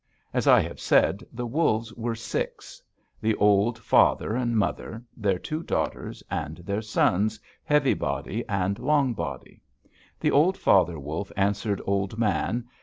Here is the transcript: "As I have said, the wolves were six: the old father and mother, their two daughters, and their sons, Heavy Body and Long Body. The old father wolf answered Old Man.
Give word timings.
"As 0.33 0.47
I 0.47 0.61
have 0.61 0.79
said, 0.79 1.23
the 1.31 1.45
wolves 1.45 1.93
were 1.93 2.15
six: 2.15 2.81
the 3.21 3.35
old 3.35 3.77
father 3.77 4.35
and 4.35 4.57
mother, 4.57 5.03
their 5.15 5.37
two 5.37 5.61
daughters, 5.61 6.23
and 6.27 6.57
their 6.57 6.81
sons, 6.81 7.39
Heavy 7.63 7.93
Body 7.93 8.43
and 8.49 8.79
Long 8.79 9.13
Body. 9.13 9.61
The 10.19 10.31
old 10.31 10.57
father 10.57 10.97
wolf 10.97 11.31
answered 11.37 11.83
Old 11.85 12.17
Man. 12.17 12.65